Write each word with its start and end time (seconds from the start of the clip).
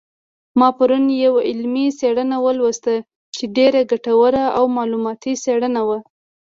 ما 0.59 0.69
پرون 0.77 1.05
یوه 1.25 1.39
علمي 1.49 1.85
څېړنه 1.99 2.37
ولوستله 2.45 3.05
چې 3.35 3.43
ډېره 3.57 3.81
ګټوره 3.91 4.43
او 4.57 4.63
معلوماتي 4.77 5.33
څېړنه 5.43 5.81
وه 5.87 5.99